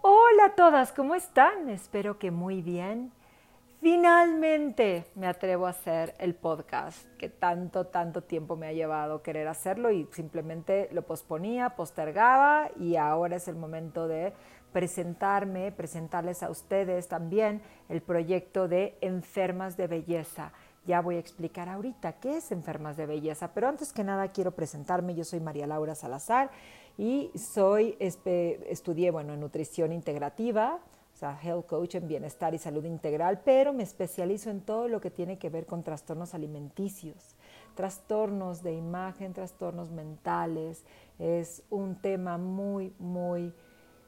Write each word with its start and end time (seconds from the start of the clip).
Hola 0.00 0.46
a 0.46 0.54
todas, 0.54 0.92
¿cómo 0.92 1.14
están? 1.14 1.68
Espero 1.68 2.18
que 2.18 2.30
muy 2.30 2.62
bien. 2.62 3.12
Finalmente 3.80 5.06
me 5.16 5.26
atrevo 5.26 5.66
a 5.66 5.70
hacer 5.70 6.14
el 6.18 6.34
podcast 6.34 7.04
que 7.18 7.28
tanto, 7.28 7.86
tanto 7.86 8.22
tiempo 8.22 8.54
me 8.54 8.68
ha 8.68 8.72
llevado 8.72 9.22
querer 9.22 9.48
hacerlo 9.48 9.90
y 9.90 10.08
simplemente 10.12 10.88
lo 10.92 11.02
posponía, 11.02 11.70
postergaba 11.70 12.70
y 12.78 12.94
ahora 12.94 13.36
es 13.36 13.48
el 13.48 13.56
momento 13.56 14.06
de 14.06 14.32
presentarme, 14.72 15.72
presentarles 15.72 16.42
a 16.42 16.50
ustedes 16.50 17.08
también 17.08 17.60
el 17.88 18.02
proyecto 18.02 18.68
de 18.68 18.96
Enfermas 19.00 19.76
de 19.76 19.88
Belleza. 19.88 20.52
Ya 20.84 21.00
voy 21.00 21.16
a 21.16 21.20
explicar 21.20 21.68
ahorita 21.68 22.14
qué 22.14 22.38
es 22.38 22.50
Enfermas 22.50 22.96
de 22.96 23.06
Belleza, 23.06 23.52
pero 23.54 23.68
antes 23.68 23.92
que 23.92 24.02
nada 24.02 24.28
quiero 24.28 24.52
presentarme. 24.52 25.14
Yo 25.14 25.24
soy 25.24 25.38
María 25.38 25.66
Laura 25.66 25.94
Salazar 25.94 26.50
y 26.98 27.30
soy, 27.36 27.96
estudié, 27.98 29.10
bueno, 29.10 29.34
en 29.34 29.40
nutrición 29.40 29.92
integrativa, 29.92 30.80
health 31.42 31.66
coach 31.66 31.94
en 31.94 32.08
bienestar 32.08 32.54
y 32.54 32.58
salud 32.58 32.84
integral, 32.84 33.40
pero 33.44 33.72
me 33.72 33.82
especializo 33.82 34.50
en 34.50 34.60
todo 34.60 34.88
lo 34.88 35.00
que 35.00 35.10
tiene 35.10 35.38
que 35.38 35.50
ver 35.50 35.66
con 35.66 35.82
trastornos 35.82 36.34
alimenticios, 36.34 37.36
trastornos 37.74 38.62
de 38.62 38.74
imagen, 38.74 39.32
trastornos 39.32 39.90
mentales. 39.90 40.84
Es 41.18 41.62
un 41.70 41.96
tema 41.96 42.38
muy, 42.38 42.92
muy, 42.98 43.52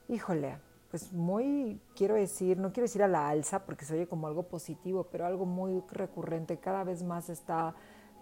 híjole, 0.08 0.56
pues 0.90 1.12
muy, 1.12 1.80
quiero 1.96 2.14
decir, 2.14 2.58
no 2.58 2.72
quiero 2.72 2.84
decir 2.84 3.02
a 3.02 3.08
la 3.08 3.28
alza 3.28 3.64
porque 3.64 3.84
se 3.84 3.94
oye 3.94 4.06
como 4.06 4.26
algo 4.26 4.44
positivo, 4.44 5.08
pero 5.10 5.26
algo 5.26 5.46
muy 5.46 5.82
recurrente, 5.90 6.58
cada 6.58 6.84
vez 6.84 7.02
más 7.02 7.28
está 7.28 7.74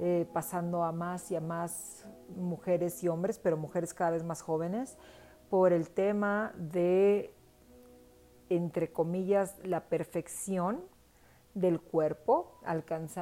eh, 0.05 0.27
pasando 0.33 0.83
a 0.83 0.91
más 0.91 1.31
y 1.31 1.37
a 1.37 1.41
más 1.41 2.09
mujeres 2.37 3.05
y 3.05 3.09
hombres, 3.09 3.39
pero 3.39 3.57
mujeres 3.57 3.95
cada 3.95 4.11
vez 4.11 4.25
más 4.25 4.43
jóvenes, 4.43 4.99
por 5.49 5.73
el 5.73 5.91
tema 5.91 6.53
de 6.57 7.33
entre 8.49 8.93
comillas, 8.93 9.57
la 9.65 9.85
perfección 9.85 10.81
del 11.55 11.81
cuerpo, 11.81 12.51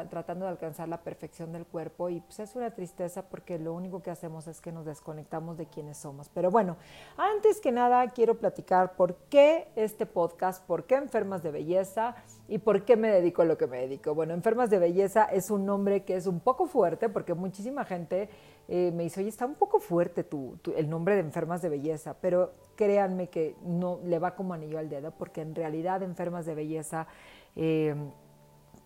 tratando 0.09 0.45
de 0.45 0.53
alcanzar 0.53 0.89
la 0.89 1.03
perfección 1.03 1.53
del 1.53 1.67
cuerpo 1.67 2.11
y 2.11 2.21
pues 2.21 2.39
es 2.39 2.55
una 2.55 2.71
tristeza 2.71 3.23
porque 3.29 3.59
lo 3.59 3.75
único 3.75 4.03
que 4.03 4.11
hacemos 4.11 4.47
es 4.47 4.61
que 4.61 4.71
nos 4.71 4.85
desconectamos 4.85 5.57
de 5.57 5.67
quienes 5.67 5.97
somos. 5.97 6.29
Pero 6.29 6.51
bueno, 6.51 6.77
antes 7.17 7.61
que 7.61 7.73
nada 7.73 8.07
quiero 8.11 8.39
platicar 8.39 8.95
por 8.95 9.17
qué 9.31 9.69
este 9.75 10.07
podcast, 10.07 10.65
por 10.65 10.85
qué 10.85 10.95
Enfermas 10.95 11.43
de 11.43 11.51
Belleza 11.51 12.15
y 12.47 12.59
por 12.59 12.85
qué 12.85 12.97
me 12.97 13.09
dedico 13.09 13.43
a 13.43 13.47
lo 13.47 13.59
que 13.59 13.67
me 13.67 13.79
dedico. 13.79 14.15
Bueno, 14.15 14.33
Enfermas 14.33 14.71
de 14.71 14.79
Belleza 14.79 15.25
es 15.25 15.51
un 15.51 15.67
nombre 15.67 16.05
que 16.05 16.15
es 16.15 16.27
un 16.27 16.39
poco 16.39 16.67
fuerte 16.67 17.09
porque 17.09 17.35
muchísima 17.35 17.85
gente 17.85 18.29
eh, 18.69 18.93
me 18.95 19.03
dice, 19.03 19.21
oye, 19.21 19.31
está 19.31 19.45
un 19.45 19.57
poco 19.57 19.81
fuerte 19.81 20.23
tu, 20.23 20.57
el 20.77 20.89
nombre 20.89 21.15
de 21.17 21.23
Enfermas 21.23 21.63
de 21.63 21.69
Belleza, 21.69 22.15
pero 22.21 22.53
créanme 22.77 23.29
que 23.29 23.57
no 23.65 23.99
le 24.05 24.21
va 24.21 24.37
como 24.37 24.55
anillo 24.55 24.79
al 24.79 24.89
dedo 24.89 25.11
porque 25.11 25.41
en 25.41 25.57
realidad 25.57 26.05
Enfermas 26.05 26.47
de 26.47 26.55
Belleza... 26.55 27.09
Eh, 27.57 27.95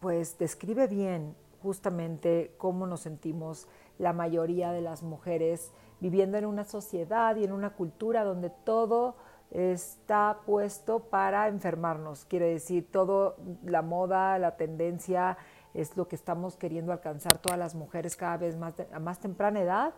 pues 0.00 0.38
describe 0.38 0.86
bien 0.86 1.34
justamente 1.62 2.54
cómo 2.58 2.86
nos 2.86 3.00
sentimos 3.00 3.66
la 3.98 4.12
mayoría 4.12 4.72
de 4.72 4.82
las 4.82 5.02
mujeres 5.02 5.72
viviendo 6.00 6.36
en 6.36 6.44
una 6.44 6.64
sociedad 6.64 7.36
y 7.36 7.44
en 7.44 7.52
una 7.52 7.70
cultura 7.70 8.24
donde 8.24 8.50
todo 8.50 9.16
está 9.50 10.40
puesto 10.44 10.98
para 11.00 11.48
enfermarnos. 11.48 12.24
Quiere 12.24 12.46
decir, 12.46 12.90
todo 12.90 13.36
la 13.64 13.82
moda, 13.82 14.38
la 14.38 14.56
tendencia 14.56 15.38
es 15.72 15.96
lo 15.96 16.06
que 16.08 16.16
estamos 16.16 16.56
queriendo 16.56 16.92
alcanzar 16.92 17.38
todas 17.38 17.58
las 17.58 17.74
mujeres 17.74 18.16
cada 18.16 18.36
vez 18.36 18.56
más 18.56 18.74
a 18.92 18.98
más 18.98 19.20
temprana 19.20 19.60
edad. 19.60 19.94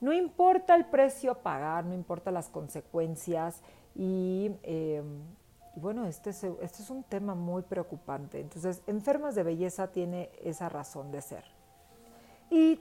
No 0.00 0.12
importa 0.12 0.74
el 0.74 0.86
precio 0.86 1.32
a 1.32 1.42
pagar, 1.42 1.84
no 1.84 1.94
importa 1.94 2.30
las 2.30 2.48
consecuencias 2.48 3.62
y 3.94 4.50
eh, 4.62 5.02
y 5.74 5.80
bueno, 5.80 6.06
este 6.06 6.30
es, 6.30 6.44
este 6.44 6.82
es 6.82 6.90
un 6.90 7.02
tema 7.04 7.34
muy 7.34 7.62
preocupante. 7.62 8.40
Entonces, 8.40 8.82
Enfermas 8.86 9.34
de 9.34 9.42
Belleza 9.42 9.88
tiene 9.88 10.30
esa 10.42 10.68
razón 10.68 11.10
de 11.10 11.22
ser. 11.22 11.44
Y 12.50 12.80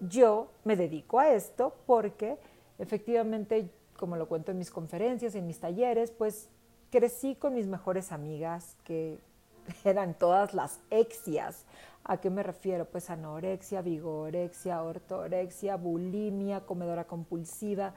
yo 0.00 0.48
me 0.64 0.76
dedico 0.76 1.20
a 1.20 1.32
esto 1.32 1.74
porque 1.86 2.38
efectivamente, 2.78 3.70
como 3.96 4.16
lo 4.16 4.28
cuento 4.28 4.50
en 4.50 4.58
mis 4.58 4.70
conferencias, 4.70 5.34
en 5.34 5.46
mis 5.46 5.60
talleres, 5.60 6.10
pues 6.10 6.48
crecí 6.90 7.34
con 7.36 7.54
mis 7.54 7.66
mejores 7.66 8.10
amigas 8.12 8.76
que 8.84 9.18
eran 9.84 10.14
todas 10.14 10.54
las 10.54 10.80
exias. 10.90 11.64
¿A 12.04 12.16
qué 12.16 12.30
me 12.30 12.42
refiero? 12.42 12.86
Pues 12.86 13.10
anorexia, 13.10 13.82
vigorexia, 13.82 14.82
ortorexia, 14.82 15.76
bulimia, 15.76 16.60
comedora 16.60 17.04
compulsiva, 17.04 17.92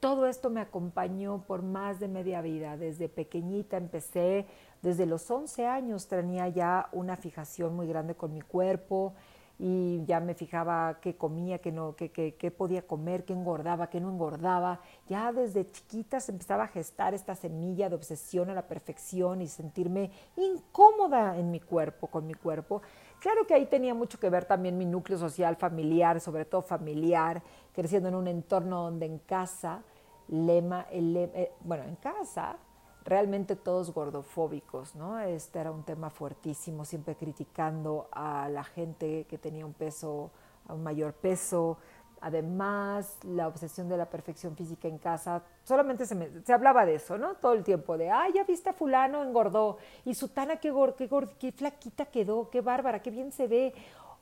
todo 0.00 0.26
esto 0.26 0.50
me 0.50 0.60
acompañó 0.60 1.44
por 1.46 1.62
más 1.62 2.00
de 2.00 2.08
media 2.08 2.40
vida. 2.42 2.76
Desde 2.76 3.08
pequeñita 3.08 3.76
empecé, 3.76 4.46
desde 4.82 5.06
los 5.06 5.30
11 5.30 5.66
años 5.66 6.08
tenía 6.08 6.48
ya 6.48 6.88
una 6.92 7.16
fijación 7.16 7.74
muy 7.74 7.86
grande 7.86 8.14
con 8.14 8.32
mi 8.32 8.40
cuerpo 8.40 9.14
y 9.58 10.04
ya 10.04 10.20
me 10.20 10.34
fijaba 10.34 10.98
qué 11.00 11.16
comía, 11.16 11.58
qué, 11.58 11.72
no, 11.72 11.96
qué, 11.96 12.54
podía 12.56 12.86
comer, 12.86 13.24
qué 13.24 13.32
engordaba, 13.32 13.88
qué 13.88 14.00
no 14.00 14.10
engordaba. 14.10 14.80
Ya 15.08 15.32
desde 15.32 15.70
chiquita 15.70 16.20
se 16.20 16.32
empezaba 16.32 16.64
a 16.64 16.68
gestar 16.68 17.14
esta 17.14 17.34
semilla 17.34 17.88
de 17.88 17.94
obsesión 17.94 18.50
a 18.50 18.54
la 18.54 18.68
perfección 18.68 19.40
y 19.40 19.48
sentirme 19.48 20.10
incómoda 20.36 21.38
en 21.38 21.50
mi 21.50 21.60
cuerpo, 21.60 22.08
con 22.08 22.26
mi 22.26 22.34
cuerpo. 22.34 22.82
Claro 23.18 23.46
que 23.46 23.54
ahí 23.54 23.64
tenía 23.64 23.94
mucho 23.94 24.20
que 24.20 24.28
ver 24.28 24.44
también 24.44 24.76
mi 24.76 24.84
núcleo 24.84 25.18
social 25.18 25.56
familiar, 25.56 26.20
sobre 26.20 26.44
todo 26.44 26.60
familiar, 26.60 27.42
creciendo 27.76 28.08
en 28.08 28.14
un 28.14 28.26
entorno 28.26 28.82
donde 28.84 29.04
en 29.04 29.18
casa, 29.18 29.82
lema, 30.28 30.86
eh, 30.90 31.52
bueno, 31.60 31.84
en 31.84 31.94
casa 31.96 32.56
realmente 33.04 33.54
todos 33.54 33.94
gordofóbicos, 33.94 34.96
¿no? 34.96 35.20
Este 35.20 35.60
era 35.60 35.70
un 35.70 35.84
tema 35.84 36.10
fuertísimo, 36.10 36.84
siempre 36.84 37.14
criticando 37.14 38.08
a 38.10 38.48
la 38.48 38.64
gente 38.64 39.26
que 39.28 39.38
tenía 39.38 39.64
un 39.64 39.74
peso, 39.74 40.32
a 40.66 40.74
un 40.74 40.82
mayor 40.82 41.12
peso. 41.12 41.78
Además, 42.20 43.18
la 43.22 43.46
obsesión 43.46 43.88
de 43.88 43.96
la 43.96 44.10
perfección 44.10 44.56
física 44.56 44.88
en 44.88 44.98
casa, 44.98 45.42
solamente 45.62 46.04
se, 46.06 46.42
se 46.42 46.52
hablaba 46.52 46.84
de 46.84 46.96
eso, 46.96 47.16
¿no? 47.16 47.34
Todo 47.34 47.52
el 47.52 47.62
tiempo, 47.62 47.96
de, 47.96 48.10
ay, 48.10 48.32
ya 48.34 48.42
viste 48.42 48.70
a 48.70 48.72
fulano, 48.72 49.22
engordó, 49.22 49.76
y 50.04 50.14
Sutana, 50.14 50.56
qué, 50.56 50.72
qué, 50.96 51.28
qué 51.38 51.52
flaquita 51.52 52.06
quedó, 52.06 52.50
qué 52.50 52.60
bárbara, 52.60 53.02
qué 53.02 53.10
bien 53.10 53.30
se 53.30 53.46
ve 53.46 53.74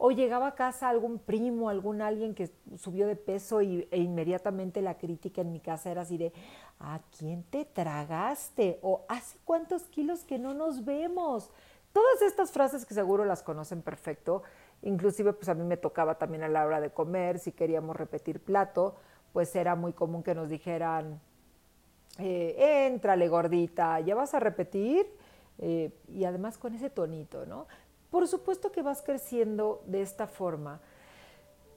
o 0.07 0.11
llegaba 0.11 0.49
a 0.49 0.55
casa 0.55 0.91
algún 0.91 1.19
primo, 1.19 1.71
algún 1.71 2.03
alguien 2.03 2.35
que 2.35 2.51
subió 2.77 3.07
de 3.07 3.17
peso 3.17 3.63
y, 3.63 3.89
e 3.91 3.97
inmediatamente 3.97 4.83
la 4.83 4.99
crítica 4.99 5.41
en 5.41 5.51
mi 5.51 5.61
casa 5.61 5.91
era 5.91 6.03
así 6.03 6.19
de, 6.19 6.31
¿a 6.79 7.01
quién 7.19 7.43
te 7.45 7.65
tragaste? 7.65 8.79
O 8.83 9.07
¿hace 9.09 9.39
cuántos 9.47 9.85
kilos 9.85 10.25
que 10.25 10.39
no 10.39 10.53
nos 10.53 10.85
vemos? 10.85 11.51
Todas 11.95 12.21
estas 12.21 12.53
frases 12.53 12.85
que 12.85 12.93
seguro 12.93 13.25
las 13.25 13.43
conocen 13.43 13.81
perfecto, 13.81 14.43
inclusive 14.83 15.33
pues 15.33 15.49
a 15.49 15.55
mí 15.55 15.65
me 15.65 15.79
tocaba 15.79 16.19
también 16.19 16.43
a 16.43 16.49
la 16.49 16.67
hora 16.67 16.83
de 16.83 16.91
comer, 16.91 17.39
si 17.39 17.53
queríamos 17.53 17.97
repetir 17.97 18.41
plato, 18.41 18.97
pues 19.33 19.57
era 19.57 19.75
muy 19.75 19.95
común 19.95 20.23
que 20.23 20.35
nos 20.35 20.51
dijeran, 20.51 21.19
eh, 22.19 22.89
entrale 22.93 23.27
gordita, 23.29 24.01
¿ya 24.01 24.15
vas 24.15 24.35
a 24.35 24.39
repetir? 24.39 25.07
Eh, 25.59 25.93
y 26.09 26.25
además 26.25 26.59
con 26.59 26.75
ese 26.75 26.91
tonito, 26.91 27.47
¿no? 27.47 27.67
Por 28.15 28.29
supuesto 28.29 28.71
que 28.71 28.81
vas 28.81 29.03
creciendo 29.03 29.83
de 29.87 30.01
esta 30.01 30.29
forma, 30.29 30.81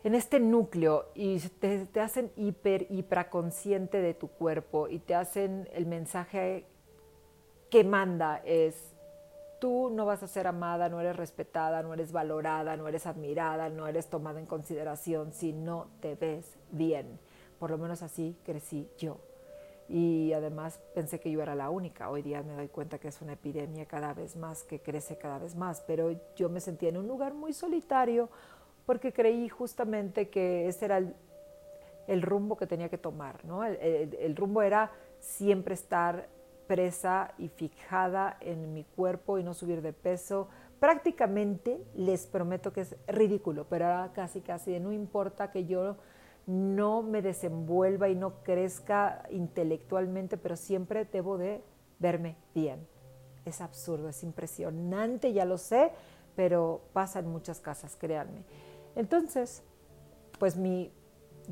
en 0.03 0.13
este 0.13 0.39
núcleo, 0.39 1.05
y 1.15 1.39
te, 1.39 1.99
hacen 1.99 2.31
hiper, 2.35 2.85
hiperconsciente 2.91 4.01
de 4.01 4.13
tu 4.13 4.27
cuerpo 4.27 4.87
y 4.87 4.99
te 4.99 5.15
hacen 5.15 5.67
el 5.73 5.87
mensaje 5.87 6.67
que 7.71 7.83
manda 7.83 8.39
es, 8.45 8.93
tú 9.59 9.89
no 9.89 10.05
vas 10.05 10.21
a 10.21 10.27
ser 10.27 10.45
amada, 10.45 10.89
no 10.89 11.01
eres 11.01 11.15
respetada, 11.15 11.81
no 11.81 11.95
eres 11.95 12.11
valorada, 12.11 12.77
no 12.77 12.87
eres 12.87 13.07
admirada, 13.07 13.69
no 13.69 13.87
eres 13.87 14.07
tomada 14.07 14.39
en 14.39 14.45
consideración 14.45 15.33
si 15.33 15.53
no 15.53 15.87
te 16.01 16.13
ves 16.13 16.55
bien. 16.69 17.19
Por 17.57 17.71
lo 17.71 17.79
menos 17.79 18.03
así 18.03 18.37
crecí 18.45 18.87
yo 18.99 19.17
y 19.89 20.33
además 20.33 20.79
pensé 20.93 21.19
que 21.19 21.31
yo 21.31 21.41
era 21.41 21.55
la 21.55 21.69
única. 21.69 22.09
Hoy 22.09 22.21
día 22.21 22.43
me 22.43 22.53
doy 22.53 22.67
cuenta 22.67 22.99
que 22.99 23.07
es 23.07 23.21
una 23.21 23.33
epidemia 23.33 23.85
cada 23.85 24.13
vez 24.13 24.35
más, 24.35 24.63
que 24.63 24.81
crece 24.81 25.17
cada 25.17 25.39
vez 25.39 25.55
más, 25.55 25.81
pero 25.87 26.11
yo 26.35 26.49
me 26.49 26.59
sentía 26.59 26.89
en 26.89 26.97
un 26.97 27.07
lugar 27.07 27.33
muy 27.33 27.53
solitario 27.53 28.29
porque 28.85 29.13
creí 29.13 29.49
justamente 29.49 30.29
que 30.29 30.67
ese 30.67 30.85
era 30.85 30.97
el, 32.07 32.21
rumbo 32.21 32.57
que 32.57 32.67
tenía 32.67 32.89
que 32.89 32.97
tomar. 32.97 33.43
¿no? 33.45 33.63
El, 33.63 34.35
rumbo 34.35 34.61
era 34.61 34.91
siempre 35.19 35.73
estar 35.73 36.27
presa 36.67 37.33
y 37.37 37.47
fijada 37.47 38.37
en 38.41 38.73
mi 38.73 38.83
cuerpo 38.83 39.39
y 39.39 39.43
no 39.43 39.53
subir 39.53 39.81
de 39.81 39.93
peso. 39.93 40.49
Prácticamente 40.79 41.81
les 41.95 42.27
prometo 42.27 42.73
que 42.73 42.81
es 42.81 42.95
ridículo, 43.07 43.65
pero 43.69 43.85
era 43.85 44.11
casi, 44.13 44.41
casi, 44.41 44.79
no 44.79 44.91
importa 44.91 45.49
que 45.49 45.65
yo 45.65 45.95
no 46.47 47.03
me 47.03 47.21
desenvuelva 47.21 48.09
y 48.09 48.15
no 48.15 48.41
crezca 48.41 49.23
intelectualmente, 49.29 50.37
pero 50.37 50.55
siempre 50.55 51.05
debo 51.05 51.37
de 51.37 51.61
verme 51.99 52.37
bien. 52.55 52.87
Es 53.45 53.61
absurdo, 53.61 54.09
es 54.09 54.23
impresionante, 54.23 55.33
ya 55.33 55.45
lo 55.45 55.57
sé, 55.57 55.91
pero 56.35 56.81
pasa 56.93 57.19
en 57.19 57.27
muchas 57.27 57.59
casas, 57.59 57.97
créanme. 57.97 58.43
Entonces, 58.95 59.61
pues 60.39 60.55
mi 60.55 60.91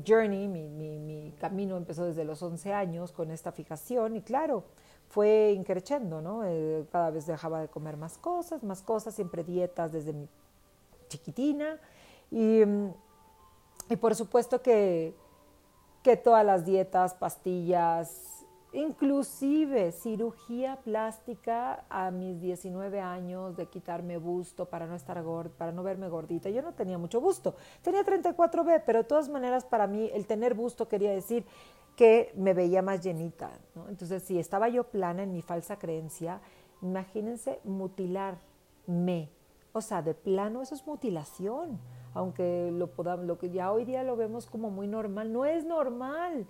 journey, 0.06 0.48
mi, 0.48 0.68
mi, 0.68 1.32
camino 1.38 1.76
empezó 1.76 2.04
desde 2.06 2.24
los 2.24 2.42
11 2.42 2.72
años 2.72 3.12
con 3.12 3.30
esta 3.30 3.52
fijación 3.52 4.16
y 4.16 4.22
claro, 4.22 4.64
fue 5.08 5.52
increciendo, 5.52 6.20
¿no? 6.20 6.42
Eh, 6.44 6.84
cada 6.90 7.10
vez 7.10 7.26
dejaba 7.26 7.60
de 7.60 7.68
comer 7.68 7.96
más 7.96 8.18
cosas, 8.18 8.62
más 8.62 8.82
cosas, 8.82 9.14
siempre 9.14 9.44
dietas 9.44 9.92
desde 9.92 10.12
mi 10.12 10.28
chiquitina 11.08 11.78
y, 12.30 12.64
mm, 12.64 12.90
y 13.88 13.96
por 13.96 14.14
supuesto 14.14 14.62
que, 14.62 15.14
que 16.02 16.16
todas 16.16 16.44
las 16.44 16.64
dietas, 16.64 17.14
pastillas, 17.14 18.36
inclusive 18.72 19.92
cirugía 19.92 20.76
plástica 20.84 21.84
a 21.88 22.10
mis 22.10 22.40
19 22.40 23.00
años 23.00 23.56
de 23.56 23.66
quitarme 23.66 24.18
busto 24.18 24.66
para 24.66 24.86
no 24.86 24.94
estar 24.94 25.22
gorda, 25.22 25.50
para 25.56 25.72
no 25.72 25.82
verme 25.82 26.08
gordita. 26.08 26.50
Yo 26.50 26.62
no 26.62 26.74
tenía 26.74 26.98
mucho 26.98 27.20
busto, 27.20 27.54
tenía 27.82 28.04
34B, 28.04 28.82
pero 28.84 28.98
de 28.98 29.04
todas 29.04 29.28
maneras 29.28 29.64
para 29.64 29.86
mí 29.86 30.10
el 30.12 30.26
tener 30.26 30.54
busto 30.54 30.88
quería 30.88 31.12
decir 31.12 31.44
que 31.96 32.32
me 32.36 32.52
veía 32.52 32.82
más 32.82 33.00
llenita. 33.00 33.50
Entonces, 33.88 34.22
si 34.22 34.38
estaba 34.38 34.68
yo 34.68 34.84
plana 34.84 35.22
en 35.22 35.32
mi 35.32 35.40
falsa 35.40 35.78
creencia, 35.78 36.40
imagínense 36.82 37.60
mutilarme. 37.64 39.30
O 39.72 39.80
sea, 39.80 40.02
de 40.02 40.14
plano 40.14 40.60
eso 40.60 40.74
es 40.74 40.86
mutilación, 40.86 41.78
aunque 42.16 42.70
lo 42.72 42.86
podamos, 42.88 43.26
lo 43.26 43.36
que 43.36 43.50
ya 43.50 43.70
hoy 43.70 43.84
día 43.84 44.02
lo 44.02 44.16
vemos 44.16 44.46
como 44.46 44.70
muy 44.70 44.88
normal, 44.88 45.32
no 45.34 45.44
es 45.44 45.66
normal 45.66 46.46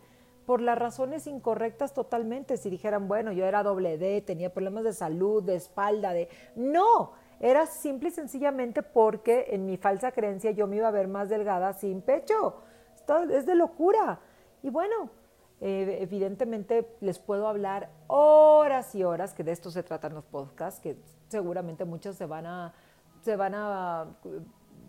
por 0.46 0.60
las 0.60 0.78
razones 0.78 1.26
incorrectas 1.26 1.92
totalmente. 1.92 2.56
Si 2.56 2.70
dijeran, 2.70 3.08
bueno, 3.08 3.32
yo 3.32 3.44
era 3.44 3.64
doble 3.64 3.98
D, 3.98 4.20
tenía 4.20 4.54
problemas 4.54 4.84
de 4.84 4.92
salud, 4.92 5.42
de 5.42 5.56
espalda, 5.56 6.12
de... 6.12 6.28
No, 6.54 7.14
era 7.40 7.66
simple 7.66 8.10
y 8.10 8.12
sencillamente 8.12 8.84
porque 8.84 9.46
en 9.50 9.66
mi 9.66 9.76
falsa 9.76 10.12
creencia 10.12 10.52
yo 10.52 10.68
me 10.68 10.76
iba 10.76 10.86
a 10.86 10.92
ver 10.92 11.08
más 11.08 11.28
delgada 11.28 11.72
sin 11.72 12.00
pecho. 12.00 12.62
Esto 12.94 13.24
es 13.24 13.44
de 13.44 13.56
locura. 13.56 14.20
Y 14.62 14.70
bueno, 14.70 15.10
eh, 15.60 15.98
evidentemente 16.00 16.96
les 17.00 17.18
puedo 17.18 17.48
hablar 17.48 17.90
horas 18.06 18.94
y 18.94 19.02
horas, 19.02 19.34
que 19.34 19.42
de 19.42 19.50
esto 19.50 19.72
se 19.72 19.82
tratan 19.82 20.14
los 20.14 20.24
podcasts, 20.24 20.78
que 20.78 20.96
seguramente 21.26 21.84
muchos 21.84 22.14
se 22.14 22.24
van 22.24 22.46
a, 22.46 22.72
se 23.22 23.34
van 23.34 23.54
a 23.56 24.06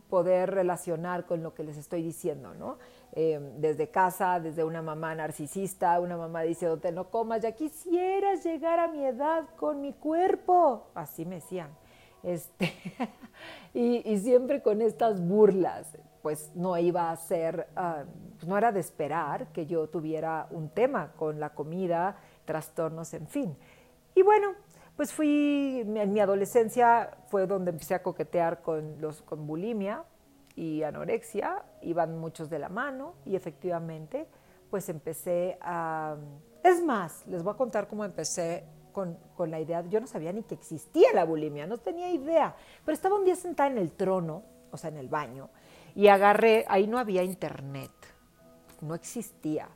poder 0.09 0.51
relacionar 0.51 1.25
con 1.25 1.43
lo 1.43 1.53
que 1.53 1.63
les 1.63 1.77
estoy 1.77 2.01
diciendo, 2.01 2.53
¿no? 2.53 2.77
Eh, 3.13 3.39
desde 3.57 3.89
casa, 3.89 4.39
desde 4.39 4.63
una 4.63 4.81
mamá 4.81 5.15
narcisista, 5.15 5.99
una 5.99 6.17
mamá 6.17 6.41
dice, 6.41 6.75
te 6.77 6.91
no 6.91 7.09
comas, 7.09 7.41
ya 7.41 7.53
quisieras 7.53 8.43
llegar 8.43 8.79
a 8.79 8.87
mi 8.87 9.05
edad 9.05 9.45
con 9.55 9.81
mi 9.81 9.93
cuerpo. 9.93 10.87
Así 10.93 11.25
me 11.25 11.35
decían. 11.35 11.69
Este, 12.23 12.73
y, 13.73 14.17
siempre 14.19 14.61
con 14.61 14.81
estas 14.81 15.25
burlas, 15.25 15.97
pues 16.21 16.51
no 16.55 16.77
iba 16.77 17.11
a 17.11 17.15
ser, 17.15 17.67
ah, 17.75 18.03
pues 18.35 18.47
no 18.47 18.57
era 18.57 18.71
de 18.71 18.79
esperar 18.79 19.47
que 19.53 19.65
yo 19.65 19.87
tuviera 19.87 20.47
un 20.51 20.69
tema 20.69 21.13
con 21.15 21.39
la 21.39 21.51
comida, 21.51 22.17
trastornos, 22.45 23.13
en 23.13 23.27
fin. 23.27 23.57
Y 24.15 24.23
bueno, 24.23 24.53
pues 24.97 25.13
fui, 25.13 25.83
en 25.85 26.11
mi 26.11 26.19
adolescencia 26.19 27.11
fue 27.27 27.45
donde 27.45 27.69
empecé 27.69 27.93
a 27.93 28.01
coquetear 28.01 28.63
con, 28.63 28.99
los, 28.99 29.21
con 29.21 29.45
bulimia 29.45 30.03
y 30.55 30.81
anorexia, 30.81 31.63
iban 31.83 32.17
muchos 32.17 32.49
de 32.49 32.57
la 32.57 32.67
mano 32.67 33.13
y 33.23 33.35
efectivamente 33.35 34.27
pues 34.71 34.89
empecé 34.89 35.59
a... 35.61 36.17
Es 36.63 36.83
más, 36.83 37.25
les 37.27 37.43
voy 37.43 37.53
a 37.53 37.57
contar 37.57 37.87
cómo 37.87 38.03
empecé 38.03 38.65
con, 38.91 39.19
con, 39.35 39.51
la 39.51 39.59
idea, 39.59 39.87
yo 39.87 40.01
no 40.01 40.07
sabía 40.07 40.33
ni 40.33 40.41
que 40.41 40.55
existía 40.55 41.09
la 41.13 41.25
bulimia, 41.25 41.67
no 41.67 41.77
tenía 41.77 42.09
idea, 42.09 42.55
pero 42.83 42.95
estaba 42.95 43.15
un 43.15 43.23
día 43.23 43.35
sentada 43.35 43.69
en 43.69 43.77
el 43.77 43.91
trono, 43.91 44.41
o 44.71 44.77
sea, 44.77 44.89
en 44.89 44.97
el 44.97 45.07
baño, 45.07 45.51
y 45.93 46.07
agarré, 46.07 46.65
ahí 46.67 46.87
no 46.87 46.97
había 46.97 47.21
internet, 47.23 47.91
no 48.81 48.95
existía. 48.95 49.69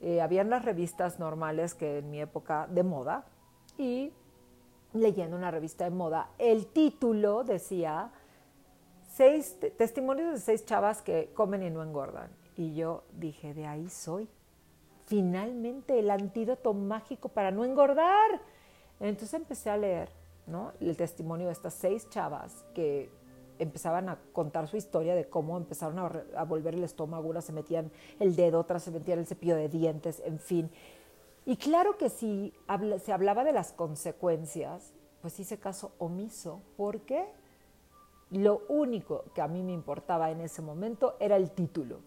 Eh, 0.00 0.22
habían 0.22 0.48
las 0.48 0.64
revistas 0.64 1.18
normales 1.18 1.74
que 1.74 1.98
en 1.98 2.10
mi 2.10 2.22
época 2.22 2.66
de 2.68 2.82
moda, 2.82 3.26
y 3.76 4.12
leyendo 4.92 5.36
una 5.36 5.50
revista 5.50 5.84
de 5.84 5.90
moda, 5.90 6.30
el 6.38 6.66
título 6.66 7.44
decía 7.44 8.10
seis 9.14 9.58
testimonios 9.76 10.32
de 10.32 10.40
seis 10.40 10.64
chavas 10.64 11.02
que 11.02 11.30
comen 11.34 11.62
y 11.62 11.70
no 11.70 11.82
engordan. 11.82 12.30
Y 12.56 12.74
yo 12.74 13.04
dije, 13.12 13.54
de 13.54 13.66
ahí 13.66 13.88
soy. 13.88 14.28
Finalmente 15.06 15.98
el 15.98 16.10
antídoto 16.10 16.74
mágico 16.74 17.28
para 17.28 17.50
no 17.50 17.64
engordar. 17.64 18.40
Entonces 19.00 19.34
empecé 19.34 19.70
a 19.70 19.76
leer 19.76 20.10
¿no? 20.46 20.72
el 20.80 20.96
testimonio 20.96 21.46
de 21.46 21.52
estas 21.52 21.74
seis 21.74 22.08
chavas 22.08 22.64
que 22.74 23.10
empezaban 23.58 24.08
a 24.08 24.18
contar 24.32 24.66
su 24.68 24.76
historia 24.76 25.14
de 25.14 25.28
cómo 25.28 25.56
empezaron 25.56 25.98
a, 25.98 26.44
volver 26.44 26.74
el 26.74 26.84
estómago, 26.84 27.28
unas 27.28 27.44
se 27.44 27.52
metían 27.52 27.90
el 28.18 28.34
dedo, 28.34 28.58
otras 28.58 28.82
se 28.82 28.90
metían 28.90 29.18
el 29.18 29.26
cepillo 29.26 29.56
de 29.56 29.68
dientes, 29.68 30.22
en 30.24 30.38
fin. 30.38 30.70
Y 31.44 31.56
claro 31.56 31.96
que 31.98 32.08
si 32.08 32.54
se 33.04 33.12
hablaba 33.12 33.44
de 33.44 33.52
las 33.52 33.72
consecuencias, 33.72 34.92
pues 35.20 35.38
hice 35.40 35.58
caso 35.58 35.92
omiso. 35.98 36.62
¿Por 36.76 37.00
qué? 37.00 37.26
Lo 38.30 38.62
único 38.68 39.24
que 39.34 39.40
a 39.40 39.48
mí 39.48 39.62
me 39.62 39.72
importaba 39.72 40.30
en 40.30 40.40
ese 40.40 40.62
momento 40.62 41.16
era 41.20 41.36
el 41.36 41.50
título. 41.50 42.00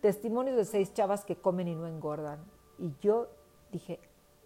Testimonios 0.00 0.56
de 0.56 0.64
seis 0.64 0.92
chavas 0.92 1.24
que 1.24 1.36
comen 1.36 1.68
y 1.68 1.74
no 1.74 1.86
engordan. 1.86 2.40
Y 2.78 2.92
yo 3.00 3.28
dije, 3.70 4.00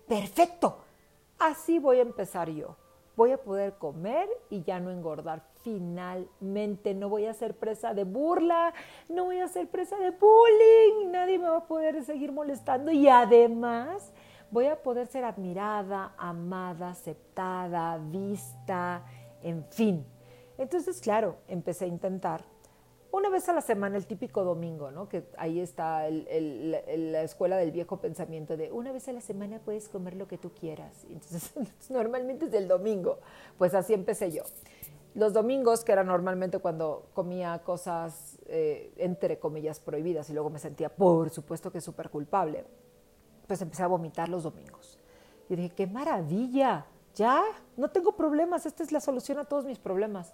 perfecto, 0.09 0.79
así 1.39 1.79
voy 1.79 1.99
a 1.99 2.03
empezar 2.03 2.51
yo. 2.51 2.77
Voy 3.15 3.31
a 3.33 3.43
poder 3.43 3.75
comer 3.75 4.29
y 4.49 4.63
ya 4.63 4.81
no 4.81 4.91
engordar. 4.91 5.43
Finalmente 5.63 6.95
no 6.95 7.09
voy 7.09 7.27
a 7.27 7.35
ser 7.35 7.57
presa 7.57 7.93
de 7.93 8.05
burla, 8.05 8.73
no 9.09 9.25
voy 9.27 9.39
a 9.39 9.49
ser 9.49 9.69
presa 9.69 9.97
de 9.99 10.11
bullying, 10.11 11.11
nadie 11.13 11.39
me 11.39 11.49
va 11.49 11.59
a 11.59 11.67
poder 11.67 12.03
seguir 12.05 12.33
molestando 12.33 12.91
y 12.91 13.09
además 13.09 14.13
voy 14.53 14.67
a 14.67 14.81
poder 14.81 15.09
ser 15.09 15.25
admirada, 15.25 16.15
amada, 16.17 16.91
aceptada, 16.91 17.99
vista, 17.99 19.05
en 19.43 19.65
fin. 19.65 20.07
Entonces, 20.59 21.01
claro, 21.01 21.39
empecé 21.49 21.87
a 21.87 21.89
intentar 21.89 22.45
una 23.13 23.29
vez 23.29 23.47
a 23.51 23.53
la 23.53 23.61
semana, 23.61 23.99
el 23.99 24.07
típico 24.07 24.43
domingo, 24.43 24.91
¿no? 24.91 25.07
Que 25.07 25.25
ahí 25.37 25.61
está 25.61 26.09
la 26.09 27.23
escuela 27.23 27.59
del 27.59 27.71
viejo 27.71 27.99
pensamiento 27.99 28.57
de 28.57 28.73
una 28.73 28.91
vez 28.91 29.07
a 29.07 29.13
la 29.13 29.21
semana 29.21 29.61
puedes 29.63 29.91
comer 29.91 30.17
lo 30.17 30.27
que 30.27 30.39
tú 30.39 30.51
quieras. 30.51 31.05
Entonces, 31.11 31.53
normalmente 31.91 32.47
es 32.47 32.55
el 32.55 32.69
domingo. 32.69 33.19
Pues 33.59 33.75
así 33.75 33.93
empecé 33.93 34.33
yo. 34.33 34.45
Los 35.15 35.35
domingos, 35.35 35.85
que 35.85 35.93
era 35.93 36.05
normalmente 36.05 36.59
cuando 36.59 37.05
comía 37.13 37.61
cosas, 37.63 38.39
eh, 38.47 38.95
entre 38.97 39.39
comillas, 39.39 39.79
prohibidas 39.79 40.31
y 40.31 40.33
luego 40.33 40.49
me 40.49 40.59
sentía, 40.59 40.89
por 40.89 41.29
supuesto 41.29 41.71
que 41.71 41.83
súper 41.83 42.09
culpable, 42.09 42.65
pues 43.53 43.61
empecé 43.61 43.83
a 43.83 43.87
vomitar 43.87 44.31
los 44.31 44.45
domingos. 44.45 44.99
Y 45.51 45.57
dije, 45.57 45.75
qué 45.75 45.87
maravilla, 45.87 46.87
ya, 47.15 47.43
no 47.77 47.91
tengo 47.91 48.13
problemas, 48.13 48.65
esta 48.65 48.83
es 48.83 48.93
la 48.93 49.01
solución 49.01 49.39
a 49.39 49.45
todos 49.45 49.67
mis 49.67 49.79
problemas. 49.79 50.33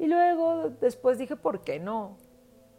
Y 0.00 0.08
luego 0.08 0.70
después 0.80 1.16
dije, 1.16 1.36
¿por 1.36 1.60
qué 1.60 1.78
no? 1.78 2.16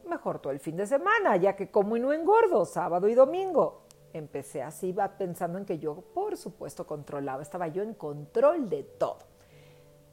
Mejor 0.10 0.40
todo 0.40 0.52
el 0.52 0.60
fin 0.60 0.76
de 0.76 0.86
semana, 0.86 1.38
ya 1.38 1.56
que 1.56 1.72
como 1.72 1.96
y 1.96 2.02
no 2.02 2.12
engordo, 2.12 2.66
sábado 2.66 3.08
y 3.08 3.14
domingo. 3.14 3.84
Empecé 4.12 4.62
así, 4.62 4.94
pensando 5.18 5.58
en 5.58 5.64
que 5.64 5.80
yo, 5.80 6.04
por 6.14 6.36
supuesto, 6.36 6.86
controlaba, 6.86 7.42
estaba 7.42 7.70
yo 7.70 7.82
en 7.82 7.94
control 7.94 8.68
de 8.68 8.84
todo. 8.84 9.20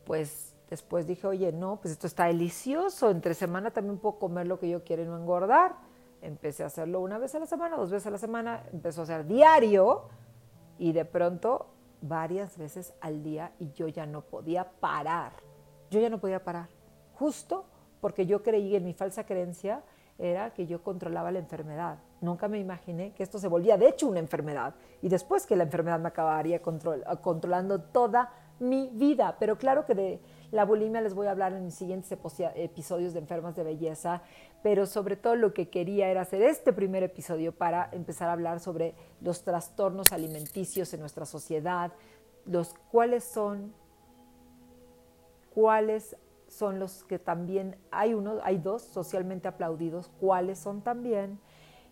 Pues 0.04 0.54
después 0.70 1.08
dije, 1.08 1.26
oye, 1.26 1.50
no, 1.50 1.80
pues 1.80 1.90
esto 1.90 2.06
está 2.06 2.26
delicioso, 2.26 3.10
entre 3.10 3.34
semana 3.34 3.72
también 3.72 3.98
puedo 3.98 4.20
comer 4.20 4.46
lo 4.46 4.60
que 4.60 4.68
yo 4.68 4.84
quiero 4.84 5.02
y 5.02 5.06
no 5.06 5.16
engordar. 5.16 5.74
Empecé 6.22 6.62
a 6.62 6.66
hacerlo 6.66 7.00
una 7.00 7.18
vez 7.18 7.34
a 7.34 7.40
la 7.40 7.46
semana, 7.46 7.76
dos 7.76 7.90
veces 7.90 8.06
a 8.06 8.10
la 8.10 8.18
semana, 8.18 8.64
empezó 8.72 9.02
a 9.02 9.06
ser 9.06 9.26
diario 9.26 10.04
y 10.78 10.92
de 10.92 11.04
pronto 11.04 11.66
varias 12.00 12.56
veces 12.56 12.94
al 13.00 13.22
día 13.22 13.52
y 13.58 13.72
yo 13.72 13.88
ya 13.88 14.06
no 14.06 14.22
podía 14.22 14.70
parar. 14.80 15.32
Yo 15.90 16.00
ya 16.00 16.08
no 16.08 16.18
podía 16.18 16.42
parar. 16.42 16.68
Justo 17.14 17.66
porque 18.00 18.24
yo 18.24 18.42
creí 18.42 18.74
en 18.76 18.84
mi 18.84 18.94
falsa 18.94 19.24
creencia 19.24 19.82
era 20.18 20.50
que 20.50 20.66
yo 20.66 20.82
controlaba 20.82 21.32
la 21.32 21.40
enfermedad. 21.40 21.98
Nunca 22.20 22.46
me 22.46 22.58
imaginé 22.58 23.12
que 23.12 23.22
esto 23.22 23.38
se 23.38 23.48
volvía 23.48 23.76
de 23.76 23.88
hecho 23.88 24.06
una 24.06 24.20
enfermedad 24.20 24.74
y 25.00 25.08
después 25.08 25.46
que 25.46 25.56
la 25.56 25.64
enfermedad 25.64 25.98
me 25.98 26.08
acabaría 26.08 26.62
controlando 26.62 27.80
toda 27.80 28.30
mi 28.62 28.90
vida. 28.92 29.36
Pero 29.38 29.58
claro 29.58 29.84
que 29.84 29.94
de 29.94 30.20
la 30.50 30.64
bulimia 30.64 31.00
les 31.00 31.14
voy 31.14 31.26
a 31.26 31.32
hablar 31.32 31.52
en 31.52 31.64
mis 31.64 31.74
siguientes 31.74 32.12
episodios 32.54 33.12
de 33.12 33.18
Enfermas 33.18 33.56
de 33.56 33.64
Belleza, 33.64 34.22
pero 34.62 34.86
sobre 34.86 35.16
todo 35.16 35.34
lo 35.34 35.52
que 35.52 35.68
quería 35.68 36.08
era 36.08 36.22
hacer 36.22 36.42
este 36.42 36.72
primer 36.72 37.02
episodio 37.02 37.52
para 37.52 37.88
empezar 37.92 38.28
a 38.28 38.32
hablar 38.32 38.60
sobre 38.60 38.94
los 39.20 39.42
trastornos 39.44 40.12
alimenticios 40.12 40.92
en 40.94 41.00
nuestra 41.00 41.26
sociedad, 41.26 41.92
los 42.44 42.74
cuáles 42.90 43.24
son, 43.24 43.72
cuáles 45.54 46.16
son 46.48 46.78
los 46.78 47.04
que 47.04 47.18
también 47.18 47.76
hay 47.90 48.12
uno, 48.12 48.38
hay 48.42 48.58
dos 48.58 48.82
socialmente 48.82 49.48
aplaudidos, 49.48 50.10
cuáles 50.20 50.58
son 50.58 50.82
también 50.82 51.40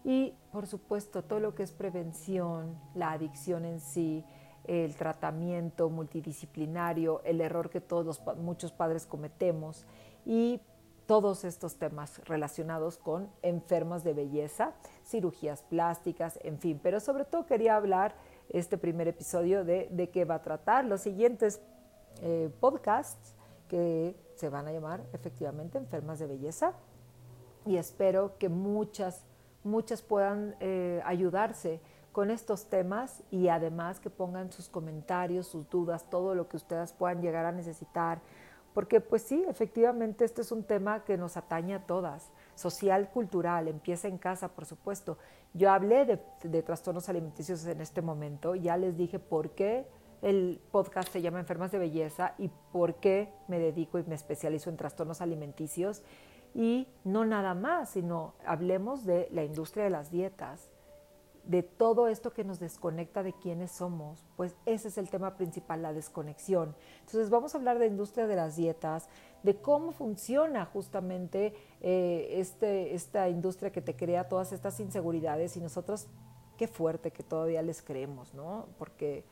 y 0.05 0.35
por 0.53 0.67
supuesto 0.67 1.23
todo 1.25 1.41
lo 1.41 1.55
que 1.55 1.63
es 1.63 1.73
prevención, 1.73 2.79
la 2.95 3.13
adicción 3.13 3.65
en 3.65 3.81
sí, 3.81 4.25
el 4.65 4.95
tratamiento 4.95 5.89
multidisciplinario, 5.91 7.21
el 7.25 7.41
error 7.41 7.71
que 7.71 7.81
todos 7.81 8.23
muchos 8.37 8.73
padres 8.73 9.07
cometemos 9.07 9.87
y 10.25 10.61
todos 11.07 11.45
estos 11.45 11.77
temas 11.77 12.21
relacionados 12.25 12.97
con 12.97 13.29
enfermas 13.43 14.05
de 14.05 14.15
belleza, 14.15 14.75
cirugías 15.05 15.63
plásticas, 15.63 16.39
en 16.45 16.59
fin. 16.59 16.79
Pero 16.81 17.01
sobre 17.01 17.25
todo 17.25 17.47
quería 17.47 17.75
hablar 17.75 18.15
este 18.49 18.79
primer 18.79 19.09
episodio 19.09 19.65
de, 19.65 19.89
de 19.91 20.11
qué 20.11 20.25
va 20.25 20.37
a 20.37 20.43
tratar 20.43 20.85
los 20.85 21.01
siguientes 21.01 21.61
eh, 22.23 22.51
podcasts 22.61 23.35
que 23.69 24.15
se 24.37 24.49
van 24.49 24.67
a 24.69 24.73
llamar 24.73 25.03
efectivamente 25.13 25.79
enfermas 25.79 26.19
de 26.19 26.27
belleza 26.27 26.75
y 27.67 27.77
espero 27.77 28.37
que 28.39 28.49
muchas, 28.49 29.25
muchas 29.65 30.03
puedan 30.03 30.57
eh, 30.61 31.01
ayudarse 31.05 31.81
con 32.13 32.31
estos 32.31 32.67
temas 32.69 33.23
y 33.31 33.49
además 33.49 34.01
que 34.01 34.11
pongan 34.11 34.53
sus 34.53 34.69
comentarios, 34.69 35.47
sus 35.47 35.69
dudas, 35.69 36.09
todo 36.11 36.35
lo 36.35 36.49
que 36.49 36.57
ustedes 36.57 36.93
puedan 36.93 37.23
llegar 37.23 37.47
a 37.47 37.53
necesitar 37.53 38.21
porque 38.75 39.01
pues 39.01 39.23
sí, 39.23 39.45
efectivamente 39.49 40.25
este 40.25 40.43
es 40.43 40.53
un 40.53 40.63
tema 40.63 41.05
que 41.05 41.17
nos 41.17 41.37
atañe 41.37 41.75
a 41.75 41.87
todas, 41.87 42.31
social, 42.55 43.11
cultural, 43.11 43.69
empieza 43.69 44.09
en 44.09 44.19
casa, 44.19 44.49
por 44.49 44.65
supuesto. 44.65 45.19
Yo 45.55 45.71
hablé 45.71 46.05
de, 46.05 46.63
trastornos 46.63 47.09
alimenticios 47.09 47.67
en 47.67 47.81
este 47.81 48.03
momento, 48.03 48.55
ya 48.55 48.77
les 48.77 48.97
dije 48.97 49.19
por 49.19 49.51
qué 49.51 49.87
el 50.23 50.61
podcast 50.71 51.11
se 51.11 51.23
llama 51.23 51.41
Enfermas 51.41 51.73
de 51.73 51.79
Belleza 51.79 52.35
y 52.39 52.51
por 52.73 52.97
qué 52.97 53.33
me 53.49 53.59
dedico 53.59 53.99
y 53.99 54.05
me 54.05 54.15
especializo 54.15 54.71
en 54.71 54.77
trastornos 54.77 55.21
alimenticios. 55.21 56.03
Y 56.55 56.89
no 57.05 57.25
nada 57.25 57.55
más, 57.55 57.91
sino 57.91 58.35
hablemos 58.45 59.05
de 59.05 59.29
la 59.33 59.45
industria 59.45 59.85
de 59.85 59.91
las 59.91 60.11
dietas, 60.11 60.70
de 61.45 61.63
todo 61.63 62.09
esto 62.09 62.33
que 62.33 62.45
nos 62.45 62.61
desconecta 62.61 63.23
de 63.23 63.33
quiénes 63.33 63.71
somos, 63.73 64.25
pues 64.37 64.55
ese 64.67 64.89
es 64.89 64.99
el 64.99 65.09
tema 65.09 65.37
principal, 65.37 65.83
la 65.83 65.93
desconexión. 65.93 66.75
Entonces 67.01 67.31
vamos 67.31 67.55
a 67.55 67.59
hablar 67.59 67.79
de 67.79 67.87
industria 67.87 68.27
de 68.27 68.37
las 68.37 68.57
dietas, 68.57 69.09
de 69.43 69.57
cómo 69.57 69.93
funciona 69.93 70.67
justamente 70.67 71.55
eh, 71.81 72.29
este, 72.39 72.95
esta 72.95 73.29
industria 73.29 73.73
que 73.73 73.81
te 73.81 73.97
crea 73.97 74.29
todas 74.29 74.53
estas 74.53 74.79
inseguridades 74.81 75.57
y 75.57 75.61
nosotros, 75.61 76.07
qué 76.57 76.69
fuerte 76.69 77.11
que 77.11 77.23
todavía 77.23 77.63
les 77.63 77.83
creemos, 77.83 78.35
¿no? 78.35 78.67
Porque 78.79 79.25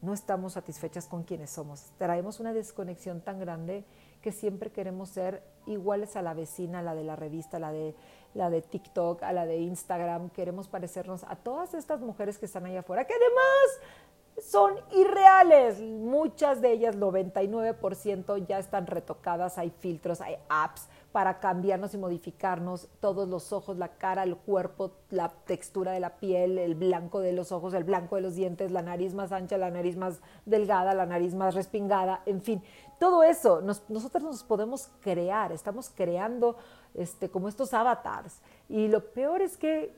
no 0.00 0.12
estamos 0.12 0.54
satisfechas 0.54 1.06
con 1.06 1.24
quienes 1.24 1.50
somos. 1.50 1.92
Traemos 1.98 2.40
una 2.40 2.52
desconexión 2.52 3.20
tan 3.20 3.38
grande 3.38 3.84
que 4.24 4.32
siempre 4.32 4.72
queremos 4.72 5.10
ser 5.10 5.42
iguales 5.66 6.16
a 6.16 6.22
la 6.22 6.32
vecina, 6.32 6.78
a 6.78 6.82
la 6.82 6.94
de 6.94 7.04
la 7.04 7.14
revista, 7.14 7.58
la 7.58 7.72
de, 7.72 7.94
la 8.32 8.48
de 8.48 8.62
TikTok, 8.62 9.22
a 9.22 9.34
la 9.34 9.44
de 9.44 9.58
Instagram. 9.58 10.30
Queremos 10.30 10.66
parecernos 10.66 11.24
a 11.24 11.36
todas 11.36 11.74
estas 11.74 12.00
mujeres 12.00 12.38
que 12.38 12.46
están 12.46 12.64
allá 12.64 12.80
afuera, 12.80 13.06
que 13.06 13.12
además 13.12 14.48
son 14.50 14.76
irreales. 14.92 15.78
Muchas 15.78 16.62
de 16.62 16.72
ellas, 16.72 16.96
99%, 16.96 18.46
ya 18.46 18.58
están 18.58 18.86
retocadas, 18.86 19.58
hay 19.58 19.68
filtros, 19.68 20.22
hay 20.22 20.38
apps 20.48 20.88
para 21.14 21.38
cambiarnos 21.38 21.94
y 21.94 21.96
modificarnos 21.96 22.88
todos 22.98 23.28
los 23.28 23.52
ojos, 23.52 23.76
la 23.76 23.98
cara, 23.98 24.24
el 24.24 24.36
cuerpo, 24.36 24.96
la 25.10 25.28
textura 25.28 25.92
de 25.92 26.00
la 26.00 26.16
piel, 26.16 26.58
el 26.58 26.74
blanco 26.74 27.20
de 27.20 27.32
los 27.32 27.52
ojos, 27.52 27.72
el 27.74 27.84
blanco 27.84 28.16
de 28.16 28.22
los 28.22 28.34
dientes, 28.34 28.72
la 28.72 28.82
nariz 28.82 29.14
más 29.14 29.30
ancha, 29.30 29.56
la 29.56 29.70
nariz 29.70 29.96
más 29.96 30.20
delgada, 30.44 30.92
la 30.92 31.06
nariz 31.06 31.32
más 31.36 31.54
respingada, 31.54 32.22
en 32.26 32.42
fin, 32.42 32.64
todo 32.98 33.22
eso 33.22 33.60
nosotros 33.60 34.24
nos 34.24 34.42
podemos 34.42 34.90
crear, 35.02 35.52
estamos 35.52 35.88
creando 35.88 36.56
este, 36.94 37.30
como 37.30 37.46
estos 37.46 37.72
avatars. 37.74 38.40
Y 38.68 38.88
lo 38.88 39.12
peor 39.12 39.40
es 39.40 39.56
que 39.56 39.94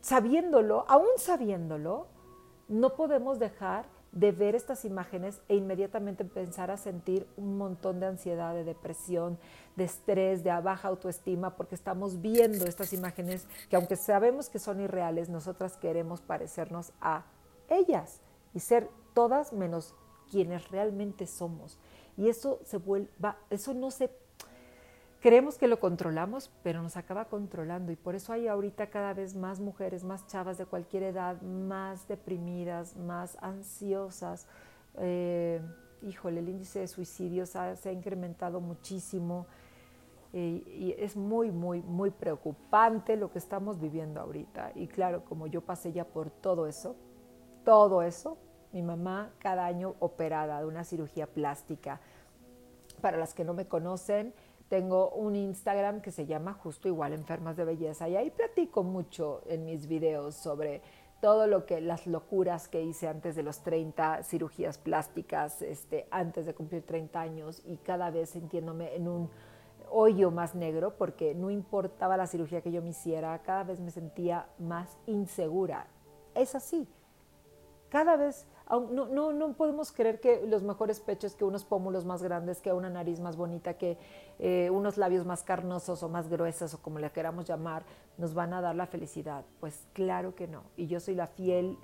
sabiéndolo, 0.00 0.86
aún 0.88 1.08
sabiéndolo, 1.18 2.06
no 2.68 2.96
podemos 2.96 3.38
dejar 3.38 3.84
de 4.14 4.30
ver 4.30 4.54
estas 4.54 4.84
imágenes 4.84 5.40
e 5.48 5.56
inmediatamente 5.56 6.22
empezar 6.22 6.70
a 6.70 6.76
sentir 6.76 7.26
un 7.36 7.58
montón 7.58 7.98
de 7.98 8.06
ansiedad, 8.06 8.54
de 8.54 8.62
depresión, 8.62 9.38
de 9.74 9.84
estrés, 9.84 10.44
de 10.44 10.50
baja 10.60 10.88
autoestima, 10.88 11.56
porque 11.56 11.74
estamos 11.74 12.20
viendo 12.20 12.64
estas 12.64 12.92
imágenes 12.92 13.46
que 13.68 13.74
aunque 13.74 13.96
sabemos 13.96 14.48
que 14.48 14.60
son 14.60 14.80
irreales, 14.80 15.28
nosotras 15.28 15.76
queremos 15.76 16.20
parecernos 16.20 16.92
a 17.00 17.24
ellas 17.68 18.20
y 18.54 18.60
ser 18.60 18.88
todas 19.14 19.52
menos 19.52 19.94
quienes 20.30 20.70
realmente 20.70 21.26
somos. 21.26 21.76
Y 22.16 22.28
eso 22.28 22.60
se 22.64 22.78
vuelve, 22.78 23.08
eso 23.50 23.74
no 23.74 23.90
se 23.90 24.10
Creemos 25.24 25.56
que 25.56 25.68
lo 25.68 25.80
controlamos, 25.80 26.50
pero 26.62 26.82
nos 26.82 26.98
acaba 26.98 27.24
controlando 27.24 27.90
y 27.90 27.96
por 27.96 28.14
eso 28.14 28.34
hay 28.34 28.46
ahorita 28.46 28.90
cada 28.90 29.14
vez 29.14 29.34
más 29.34 29.58
mujeres, 29.58 30.04
más 30.04 30.26
chavas 30.26 30.58
de 30.58 30.66
cualquier 30.66 31.02
edad, 31.04 31.40
más 31.40 32.06
deprimidas, 32.06 32.94
más 32.94 33.38
ansiosas. 33.40 34.46
Eh, 34.98 35.62
híjole, 36.02 36.40
el 36.40 36.50
índice 36.50 36.80
de 36.80 36.88
suicidios 36.88 37.48
se 37.48 37.88
ha 37.88 37.92
incrementado 37.92 38.60
muchísimo 38.60 39.46
eh, 40.34 40.62
y 40.66 40.94
es 40.98 41.16
muy, 41.16 41.50
muy, 41.50 41.80
muy 41.80 42.10
preocupante 42.10 43.16
lo 43.16 43.30
que 43.30 43.38
estamos 43.38 43.80
viviendo 43.80 44.20
ahorita. 44.20 44.72
Y 44.74 44.88
claro, 44.88 45.24
como 45.24 45.46
yo 45.46 45.62
pasé 45.62 45.90
ya 45.90 46.04
por 46.04 46.28
todo 46.28 46.66
eso, 46.66 46.96
todo 47.64 48.02
eso, 48.02 48.36
mi 48.74 48.82
mamá 48.82 49.32
cada 49.38 49.64
año 49.64 49.94
operada 50.00 50.60
de 50.60 50.66
una 50.66 50.84
cirugía 50.84 51.26
plástica. 51.26 52.02
Para 53.00 53.16
las 53.16 53.32
que 53.32 53.42
no 53.42 53.54
me 53.54 53.66
conocen, 53.66 54.34
tengo 54.68 55.10
un 55.10 55.36
Instagram 55.36 56.00
que 56.00 56.10
se 56.10 56.26
llama 56.26 56.54
justo 56.54 56.88
igual 56.88 57.12
Enfermas 57.12 57.56
de 57.56 57.64
Belleza 57.64 58.08
y 58.08 58.16
ahí 58.16 58.30
platico 58.30 58.82
mucho 58.82 59.42
en 59.46 59.64
mis 59.64 59.86
videos 59.86 60.34
sobre 60.34 60.82
todo 61.20 61.46
lo 61.46 61.64
que 61.64 61.80
las 61.80 62.06
locuras 62.06 62.68
que 62.68 62.82
hice 62.82 63.08
antes 63.08 63.34
de 63.34 63.42
los 63.42 63.62
30, 63.62 64.24
cirugías 64.24 64.76
plásticas, 64.76 65.62
este, 65.62 66.06
antes 66.10 66.44
de 66.44 66.54
cumplir 66.54 66.82
30 66.82 67.18
años 67.18 67.62
y 67.64 67.78
cada 67.78 68.10
vez 68.10 68.30
sintiéndome 68.30 68.94
en 68.94 69.08
un 69.08 69.30
hoyo 69.90 70.30
más 70.30 70.54
negro 70.54 70.96
porque 70.98 71.34
no 71.34 71.50
importaba 71.50 72.16
la 72.16 72.26
cirugía 72.26 72.60
que 72.60 72.72
yo 72.72 72.82
me 72.82 72.90
hiciera, 72.90 73.40
cada 73.42 73.64
vez 73.64 73.80
me 73.80 73.90
sentía 73.90 74.48
más 74.58 74.98
insegura. 75.06 75.86
Es 76.34 76.54
así. 76.54 76.86
Cada 77.88 78.16
vez 78.16 78.46
no, 78.70 79.06
no, 79.06 79.32
no, 79.32 79.52
podemos 79.54 79.92
creer 79.92 80.20
que 80.20 80.46
los 80.46 80.62
mejores 80.62 81.00
pechos, 81.00 81.34
que 81.34 81.44
unos 81.44 81.64
pómulos 81.64 82.04
más 82.04 82.22
grandes, 82.22 82.60
que 82.60 82.72
una 82.72 82.88
nariz 82.88 83.20
más 83.20 83.36
bonita, 83.36 83.74
que 83.74 83.98
eh, 84.38 84.70
unos 84.70 84.96
labios 84.96 85.26
más 85.26 85.42
carnosos 85.42 86.02
o 86.02 86.08
más 86.08 86.28
gruesos 86.28 86.74
o 86.74 86.82
como 86.82 86.98
le 86.98 87.10
queramos 87.10 87.46
llamar, 87.46 87.84
nos 88.16 88.34
van 88.34 88.54
a 88.54 88.60
dar 88.60 88.74
la 88.74 88.86
felicidad. 88.86 89.44
Pues 89.60 89.86
claro 89.92 90.34
que 90.34 90.48
no. 90.48 90.64
Y 90.76 90.86
yo 90.86 91.00
soy 91.00 91.14
la 91.14 91.26
fiel 91.26 91.78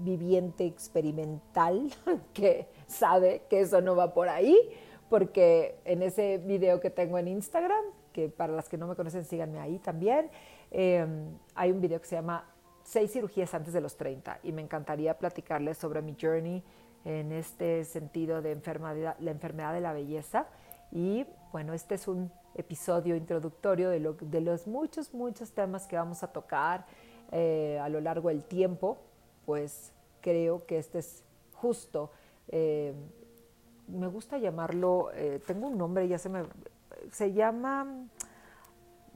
viviente 0.00 0.66
experimental 0.66 1.90
que 2.34 2.68
sabe 2.86 3.42
que 3.48 3.60
eso 3.60 3.80
no 3.80 3.96
va 3.96 4.12
por 4.12 4.28
ahí, 4.28 4.56
porque 5.08 5.80
en 5.84 6.02
ese 6.02 6.38
video 6.38 6.80
que 6.80 6.90
tengo 6.90 7.18
en 7.18 7.28
Instagram, 7.28 7.84
que 8.12 8.28
para 8.28 8.52
las 8.52 8.68
que 8.68 8.76
no 8.76 8.86
me 8.86 8.94
conocen 8.94 9.24
síganme 9.24 9.58
ahí 9.60 9.78
también, 9.78 10.30
eh, 10.70 11.06
hay 11.54 11.70
un 11.70 11.80
video 11.80 12.00
que 12.00 12.06
se 12.06 12.16
llama 12.16 12.44
seis 12.88 13.12
cirugías 13.12 13.52
antes 13.52 13.74
de 13.74 13.82
los 13.82 13.96
30 13.96 14.40
y 14.42 14.52
me 14.52 14.62
encantaría 14.62 15.18
platicarles 15.18 15.76
sobre 15.76 16.00
mi 16.00 16.16
journey 16.18 16.62
en 17.04 17.32
este 17.32 17.84
sentido 17.84 18.40
de 18.40 18.52
enfermedad, 18.52 19.14
la 19.20 19.30
enfermedad 19.30 19.74
de 19.74 19.80
la 19.82 19.92
belleza. 19.92 20.46
Y 20.90 21.26
bueno, 21.52 21.74
este 21.74 21.96
es 21.96 22.08
un 22.08 22.32
episodio 22.54 23.14
introductorio 23.14 23.90
de, 23.90 24.00
los 24.40 24.66
muchos, 24.66 25.12
muchos 25.12 25.52
temas 25.52 25.86
que 25.86 25.96
vamos 25.96 26.22
a 26.22 26.28
tocar 26.28 26.86
eh, 27.30 27.78
a 27.78 27.90
lo 27.90 28.00
largo 28.00 28.30
del 28.30 28.42
tiempo. 28.44 28.96
Pues 29.44 29.92
creo 30.22 30.64
que 30.64 30.78
este 30.78 31.00
es 31.00 31.22
justo. 31.52 32.10
Eh, 32.48 32.94
me 33.86 34.06
gusta 34.06 34.38
llamarlo, 34.38 35.10
eh, 35.12 35.42
tengo 35.46 35.68
un 35.68 35.76
nombre, 35.76 36.08
ya 36.08 36.18
se 36.18 36.30
me... 36.30 36.44
Se 37.12 37.32
llama 37.32 38.08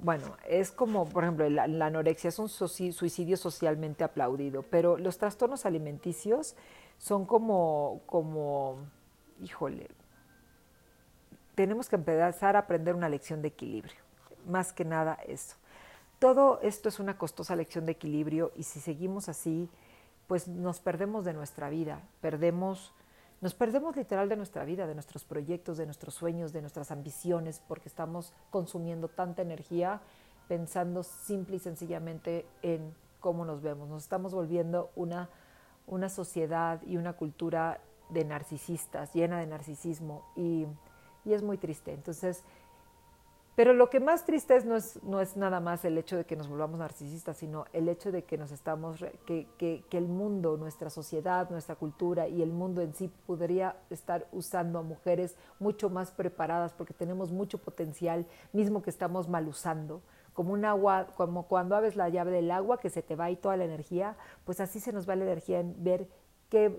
bueno, 0.03 0.37
es 0.49 0.73
como, 0.73 1.09
por 1.09 1.23
ejemplo, 1.23 1.49
la, 1.49 1.65
anorexia 1.87 2.29
es 2.29 2.39
un 2.41 2.49
suicidio 2.49 3.37
socialmente 3.37 4.03
aplaudido, 4.03 4.65
pero 4.65 4.99
los 4.99 5.17
trastornos 5.17 5.65
alimenticios 5.65 6.57
son 6.99 7.25
como, 7.25 8.01
como, 8.07 8.79
híjole, 9.41 9.89
tenemos 11.55 11.89
que 11.89 11.95
empezar 11.95 12.57
a 12.57 12.61
aprender 12.61 12.97
una 12.97 13.09
lección 13.09 13.43
de 13.43 13.49
equilibrio, 13.49 13.95
más 14.49 14.73
que 14.73 14.85
nada 14.85 15.19
eso. 15.25 15.55
Todo 16.19 16.59
esto 16.63 16.89
es 16.89 16.99
una 16.99 17.17
costosa 17.17 17.55
lección 17.55 17.87
de 17.87 17.93
equilibrio 17.93 18.51
y 18.57 18.65
si 18.65 18.81
seguimos 18.81 19.29
así, 19.29 19.71
pues 20.27 20.49
nos 20.49 20.81
perdemos 20.81 21.25
de 21.25 21.33
nuestra 21.33 21.71
vida, 21.71 22.03
perdemos 22.21 22.93
nos 23.43 23.55
perdemos 23.55 23.97
literal 23.97 24.29
de 24.29 24.37
nuestra 24.37 24.65
vida, 24.65 24.87
de 24.87 24.95
nuestros 24.95 25.25
proyectos, 25.25 25.77
de 25.77 25.85
nuestros 25.85 26.15
sueños, 26.15 26.53
de 26.53 26.61
nuestras 26.61 26.93
ambiciones, 26.93 27.61
porque 27.67 27.89
estamos 27.89 28.33
consumiendo 28.51 29.09
tanta 29.09 29.43
energía 29.43 30.01
pensando 30.47 31.03
simple 31.03 31.57
y 31.57 31.59
sencillamente 31.59 32.47
en 32.63 32.95
cómo 33.19 33.45
nos 33.45 33.61
vemos. 33.61 33.89
Nos 33.89 34.05
estamos 34.05 34.33
volviendo 34.33 34.91
una, 34.95 35.29
una 35.89 36.09
sociedad 36.09 36.81
y 36.87 36.97
una 36.97 37.15
cultura 37.15 37.81
de 38.11 38.25
narcisistas, 38.25 39.13
llena 39.13 39.41
de 39.41 39.47
narcisismo, 39.49 40.23
y, 40.37 40.67
y 41.25 41.33
es 41.33 41.43
muy 41.43 41.59
triste. 41.59 41.93
Entonces, 41.93 42.45
Pero 43.55 43.75
lo 43.75 43.91
que 43.91 44.01
más 44.01 44.25
triste 44.25 44.57
es 44.57 44.65
no, 44.65 44.77
es 44.77 45.03
no 45.03 45.21
es 45.21 45.37
nada 45.37 45.61
más 45.61 45.85
el 45.85 45.99
hecho 45.99 46.17
de 46.17 46.25
que 46.25 46.37
nos 46.37 46.49
volvamos 46.49 46.79
narcisistas, 46.79 47.37
sino 47.37 47.67
el 47.75 47.87
hecho 47.89 48.11
de 48.11 48.25
que 48.25 48.39
nos 48.39 48.51
estamos, 48.51 49.05
que, 49.27 49.47
que, 49.59 49.85
que, 49.91 49.99
el 49.99 50.09
mundo, 50.09 50.57
nuestra 50.57 50.89
sociedad, 50.89 51.51
nuestra 51.51 51.75
cultura 51.75 52.29
y 52.29 52.41
el 52.41 52.51
mundo 52.51 52.81
en 52.81 52.95
sí 52.95 53.11
podría 53.27 53.77
estar 53.91 54.27
usando 54.33 54.79
a 54.79 54.83
mujeres 54.83 55.37
mucho 55.59 55.91
más 55.91 56.11
preparadas 56.13 56.73
porque 56.73 56.95
tenemos 56.95 57.31
mucho 57.31 57.59
potencial, 57.59 58.27
mismo 58.55 58.83
que 58.83 58.89
estamos 58.89 59.29
mal 59.29 59.47
usando. 59.47 60.01
Como 60.33 60.55
un 60.55 60.65
agua, 60.65 61.09
como 61.15 61.47
cuando 61.47 61.77
abres 61.77 61.95
la 61.95 62.09
llave 62.09 62.31
del 62.31 62.51
agua 62.51 62.81
que 62.81 62.89
se 62.89 63.03
te 63.03 63.17
va 63.17 63.31
y 63.31 63.37
toda 63.37 63.59
la 63.59 63.67
energía, 63.67 64.17
pues 64.47 64.61
así 64.61 64.81
se 64.81 64.95
nos 64.95 65.07
va 65.07 65.15
la 65.15 65.25
energía 65.25 65.61
en 65.61 65.75
ver 65.85 66.09
que 66.49 66.79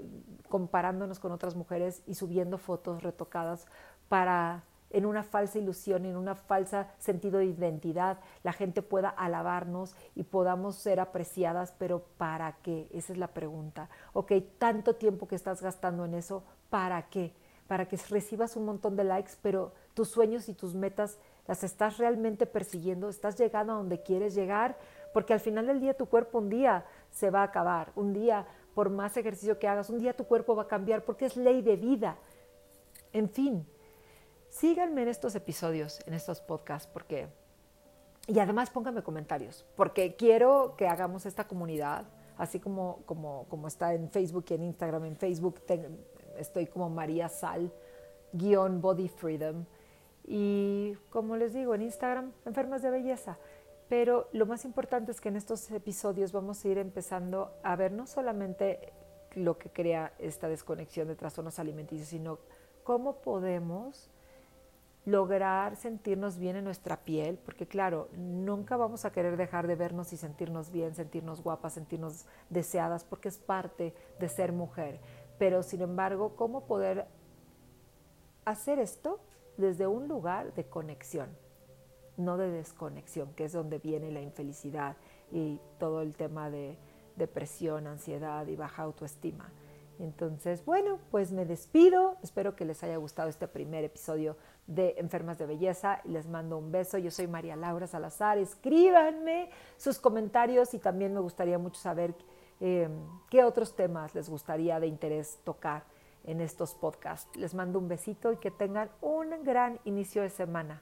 comparándonos 0.50 1.20
con 1.20 1.32
otras 1.32 1.56
mujeres 1.56 2.02
y 2.08 2.16
subiendo 2.16 2.58
fotos 2.58 3.04
retocadas 3.04 3.68
para 4.10 4.64
en 4.94 5.06
una 5.06 5.24
falsa 5.24 5.60
ilusión, 5.60 6.06
en 6.06 6.16
una 6.16 6.36
falsa 6.36 6.88
sentido 7.00 7.40
de 7.40 7.46
identidad, 7.46 8.20
la 8.44 8.54
gente 8.54 8.82
pueda 8.82 9.10
alabarnos 9.10 9.96
y 10.16 10.24
podamos 10.24 10.76
ser 10.76 11.00
apreciadas, 11.00 11.74
pero 11.78 12.06
¿para 12.18 12.58
qué? 12.64 12.88
Esa 12.94 13.12
es 13.12 13.20
la 13.20 13.28
pregunta. 13.28 13.90
Ok, 14.14 14.32
tanto 14.58 14.96
tiempo 14.96 15.28
que 15.28 15.36
estás 15.36 15.62
gastando 15.62 16.06
en 16.06 16.14
eso, 16.14 16.44
¿para 16.70 17.10
qué? 17.10 17.34
Para 17.68 17.88
que 17.88 17.98
recibas 18.10 18.56
un 18.56 18.66
montón 18.66 18.96
de 18.96 19.04
likes, 19.04 19.34
pero 19.42 19.74
tus 19.94 20.10
sueños 20.10 20.48
y 20.48 20.54
tus 20.54 20.76
metas 20.76 21.18
las 21.48 21.64
estás 21.64 21.98
realmente 21.98 22.46
persiguiendo, 22.46 23.10
estás 23.10 23.38
llegando 23.38 23.74
a 23.74 23.78
donde 23.78 24.02
quieres 24.02 24.36
llegar, 24.36 24.78
porque 25.12 25.34
al 25.34 25.40
final 25.40 25.68
del 25.68 25.80
día 25.80 25.96
tu 25.96 26.06
cuerpo 26.06 26.38
un 26.38 26.50
día 26.50 26.86
se 27.12 27.30
va 27.30 27.42
a 27.42 27.46
acabar, 27.46 27.92
un 27.96 28.14
día 28.14 28.46
por 28.74 28.90
más 28.90 29.18
ejercicio 29.18 29.60
que 29.60 29.68
hagas, 29.68 29.90
un 29.90 30.00
día 30.00 30.16
tu 30.16 30.26
cuerpo 30.26 30.56
va 30.56 30.64
a 30.64 30.68
cambiar 30.68 31.04
porque 31.04 31.26
es 31.26 31.36
ley 31.36 31.62
de 31.62 31.76
vida. 31.76 32.18
En 33.12 33.30
fin, 33.30 33.68
síganme 34.54 35.02
en 35.02 35.08
estos 35.08 35.34
episodios, 35.36 36.00
en 36.06 36.14
estos 36.14 36.40
podcasts, 36.40 36.88
porque... 36.92 37.28
Y 38.28 38.40
además 38.40 38.70
pónganme 38.70 39.04
comentarios, 39.04 39.66
porque 39.76 40.16
quiero 40.16 40.76
que 40.78 40.88
hagamos 40.88 41.26
esta 41.26 41.46
comunidad, 41.46 42.06
así 42.38 42.60
como, 42.60 43.02
como, 43.06 43.46
como 43.50 43.68
está 43.68 43.94
en 43.94 44.10
Facebook 44.10 44.46
y 44.50 44.54
en 44.54 44.64
Instagram. 44.64 45.06
En 45.06 45.18
Facebook 45.18 45.62
estoy 46.38 46.68
como 46.68 46.90
María 46.90 47.28
Sal, 47.28 47.74
guion 48.32 48.80
Body 48.80 49.10
Freedom. 49.10 49.66
Y 50.26 50.94
como 51.10 51.36
les 51.36 51.54
digo, 51.54 51.76
en 51.76 51.82
Instagram, 51.82 52.32
Enfermas 52.46 52.82
de 52.82 52.92
Belleza. 52.92 53.38
Pero 53.90 54.30
lo 54.32 54.46
más 54.46 54.64
importante 54.64 55.12
es 55.12 55.20
que 55.20 55.30
en 55.30 55.36
estos 55.36 55.70
episodios 55.72 56.32
vamos 56.32 56.64
a 56.64 56.68
ir 56.70 56.78
empezando 56.78 57.52
a 57.64 57.76
ver 57.76 57.92
no 57.92 58.08
solamente 58.08 58.94
lo 59.34 59.58
que 59.58 59.70
crea 59.70 60.14
esta 60.20 60.48
desconexión 60.48 61.10
de 61.10 61.16
trastornos 61.16 61.60
alimenticios, 61.60 62.08
sino 62.08 62.40
cómo 62.84 63.18
podemos 63.18 64.13
lograr 65.06 65.76
sentirnos 65.76 66.38
bien 66.38 66.56
en 66.56 66.64
nuestra 66.64 67.04
piel, 67.04 67.38
porque 67.38 67.68
claro, 67.68 68.10
nunca 68.16 68.78
vamos 68.78 69.04
a 69.04 69.12
querer 69.12 69.36
dejar 69.36 69.68
de 69.68 69.76
vernos 69.76 70.14
y 70.14 70.18
sentirnos 70.18 70.72
bien, 70.72 70.96
sentirnos 70.96 71.44
guapas, 71.44 71.74
sentirnos 71.74 72.26
deseadas, 72.50 73.04
porque 73.04 73.28
es 73.28 73.38
parte 73.38 73.94
de 74.20 74.30
ser 74.30 74.54
mujer. 74.54 75.00
Pero 75.38 75.62
sin 75.62 75.82
embargo, 75.82 76.36
¿cómo 76.36 76.66
poder 76.66 77.08
hacer 78.46 78.80
esto 78.80 79.20
desde 79.58 79.88
un 79.88 80.08
lugar 80.08 80.54
de 80.54 80.66
conexión, 80.66 81.30
no 82.16 82.38
de 82.38 82.50
desconexión, 82.50 83.34
que 83.34 83.46
es 83.46 83.52
donde 83.52 83.80
viene 83.80 84.12
la 84.12 84.22
infelicidad 84.22 84.96
y 85.32 85.60
todo 85.80 86.02
el 86.02 86.16
tema 86.16 86.50
de 86.50 86.78
depresión, 87.18 87.88
ansiedad 87.88 88.48
y 88.48 88.56
baja 88.56 88.84
autoestima? 88.84 89.52
Entonces, 90.00 90.66
bueno, 90.66 91.00
pues 91.12 91.32
me 91.32 91.46
despido. 91.46 92.18
Espero 92.24 92.56
que 92.56 92.66
les 92.66 92.84
haya 92.84 92.98
gustado 92.98 93.30
este 93.30 93.48
primer 93.48 93.84
episodio 93.84 94.38
de 94.68 94.96
Enfermas 94.98 95.38
de 95.38 95.46
Belleza 95.46 96.02
les 96.06 96.28
mando 96.28 96.58
un 96.58 96.72
beso. 96.72 96.98
Yo 96.98 97.12
soy 97.12 97.28
María 97.28 97.56
Laura 97.56 97.88
Salazar. 97.88 98.38
Escríbanme 98.38 99.50
sus 99.78 100.00
comentarios 100.00 100.74
y 100.74 100.80
también 100.80 101.14
me 101.14 101.20
gustaría 101.20 101.58
mucho 101.58 101.80
saber 101.80 102.16
eh, 102.60 102.90
qué 103.30 103.44
otros 103.44 103.76
temas 103.76 104.16
les 104.16 104.30
gustaría 104.30 104.80
de 104.80 104.88
interés 104.88 105.40
tocar 105.44 105.84
en 106.24 106.40
estos 106.40 106.74
podcasts. 106.76 107.36
Les 107.36 107.54
mando 107.54 107.80
un 107.80 107.88
besito 107.88 108.32
y 108.32 108.38
que 108.38 108.52
tengan 108.52 108.90
un 109.02 109.44
gran 109.44 109.80
inicio 109.84 110.22
de 110.22 110.30
semana. 110.30 110.82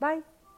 Bye. 0.00 0.33